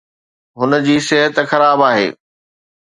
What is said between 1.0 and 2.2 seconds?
صحت خراب آهي